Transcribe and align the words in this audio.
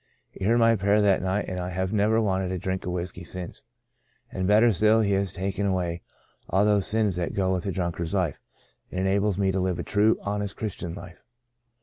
He 0.31 0.45
heard 0.45 0.57
my 0.57 0.75
prayer 0.75 0.99
that 0.99 1.21
night 1.21 1.45
and 1.47 1.59
I 1.59 1.69
have 1.69 1.93
never 1.93 2.19
wanted 2.19 2.51
a 2.51 2.57
drink 2.57 2.87
of 2.87 2.91
whiskey 2.91 3.23
since, 3.23 3.61
and 4.31 4.47
better 4.47 4.71
still 4.73 5.01
He 5.01 5.11
has 5.11 5.31
taken 5.31 5.67
away 5.67 6.01
all 6.49 6.65
those 6.65 6.87
sins 6.87 7.17
that 7.17 7.35
go 7.35 7.53
with 7.53 7.67
a 7.67 7.71
drunkard's 7.71 8.15
life, 8.15 8.41
and 8.89 8.99
enables 8.99 9.37
me 9.37 9.51
to 9.51 9.59
live 9.59 9.77
a 9.77 9.83
true, 9.83 10.17
honest 10.23 10.55
Christian 10.55 10.95
life. 10.95 11.23